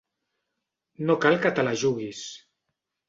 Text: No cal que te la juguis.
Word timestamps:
No 1.09 1.17
cal 1.25 1.37
que 1.43 1.53
te 1.59 1.67
la 1.67 1.77
juguis. 1.83 2.27